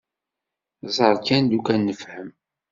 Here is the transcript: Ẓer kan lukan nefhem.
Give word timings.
Ẓer 0.95 1.15
kan 1.27 1.43
lukan 1.51 1.81
nefhem. 1.87 2.29